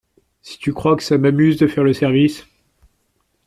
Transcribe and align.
Si 0.41 0.57
tu 0.57 0.73
crois 0.73 0.95
que 0.97 1.03
ça 1.03 1.19
m’amuse 1.19 1.57
de 1.57 1.67
faire 1.67 1.83
le 1.83 1.93
service… 1.93 2.47